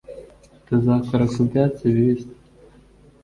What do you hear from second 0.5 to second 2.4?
tuzakora ku byatsi bibisi